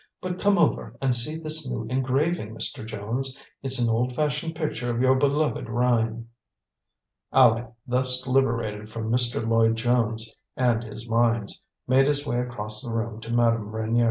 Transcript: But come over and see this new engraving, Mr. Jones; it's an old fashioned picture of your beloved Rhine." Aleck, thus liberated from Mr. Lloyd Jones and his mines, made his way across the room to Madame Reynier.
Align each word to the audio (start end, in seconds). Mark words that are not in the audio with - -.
But 0.19 0.41
come 0.41 0.57
over 0.57 0.95
and 0.99 1.13
see 1.15 1.37
this 1.37 1.69
new 1.69 1.83
engraving, 1.83 2.55
Mr. 2.55 2.83
Jones; 2.83 3.37
it's 3.61 3.77
an 3.77 3.87
old 3.87 4.15
fashioned 4.15 4.55
picture 4.55 4.89
of 4.89 4.99
your 4.99 5.13
beloved 5.13 5.69
Rhine." 5.69 6.27
Aleck, 7.31 7.71
thus 7.85 8.25
liberated 8.25 8.91
from 8.91 9.11
Mr. 9.11 9.47
Lloyd 9.47 9.75
Jones 9.75 10.33
and 10.57 10.83
his 10.83 11.07
mines, 11.07 11.61
made 11.87 12.07
his 12.07 12.25
way 12.25 12.39
across 12.39 12.81
the 12.81 12.89
room 12.91 13.21
to 13.21 13.31
Madame 13.31 13.69
Reynier. 13.71 13.99